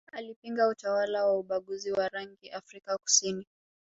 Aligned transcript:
alipinga 0.13 0.67
utawala 0.67 1.25
wa 1.25 1.39
ubaguzi 1.39 1.91
wa 1.91 2.09
rangi 2.09 2.49
Afrika 2.51 2.97
kusini 2.97 3.45